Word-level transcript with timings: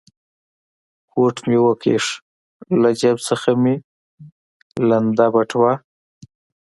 کوټ 1.11 1.35
مې 1.47 1.57
و 1.63 1.67
کښ، 1.83 2.05
له 2.81 2.89
جېب 2.99 3.17
څخه 3.29 3.49
مې 3.61 3.75
لوند 4.87 5.19
بټوه. 5.33 5.73